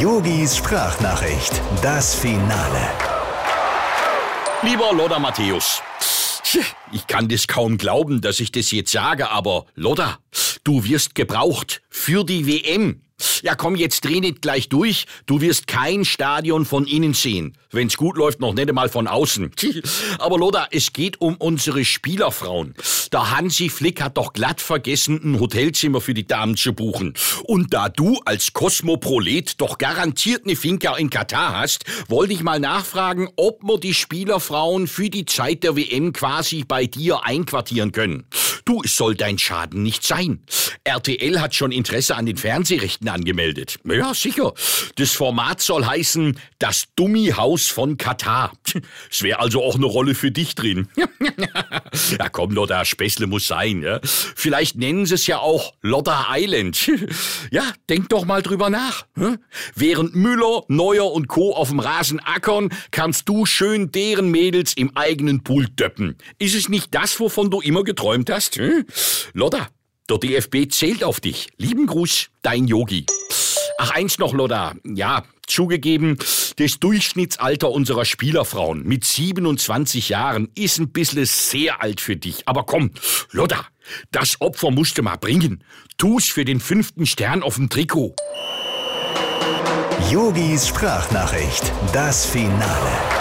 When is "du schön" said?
63.28-63.92